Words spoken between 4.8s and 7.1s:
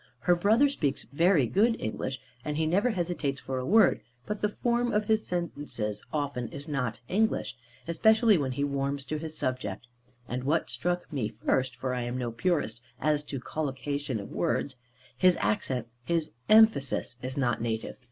of his sentences often is not